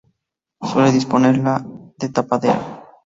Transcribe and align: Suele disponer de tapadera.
Suele 0.63 0.93
disponer 0.93 1.39
de 1.39 2.09
tapadera. 2.09 2.89